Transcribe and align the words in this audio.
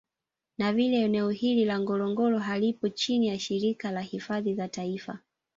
Na 0.57 0.73
vile 0.73 1.01
eneo 1.03 1.29
hili 1.29 1.65
la 1.65 1.79
Ngorongoro 1.79 2.39
halipo 2.39 2.89
chini 2.89 3.27
ya 3.27 3.39
shirika 3.39 3.91
la 3.91 4.01
hifadhi 4.01 4.55
za 4.55 4.67
taifa 4.67 5.19